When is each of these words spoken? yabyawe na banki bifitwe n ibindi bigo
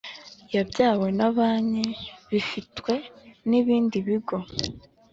yabyawe 0.55 1.07
na 1.17 1.27
banki 1.35 1.87
bifitwe 2.31 2.93
n 3.49 3.51
ibindi 3.59 3.97
bigo 4.07 4.37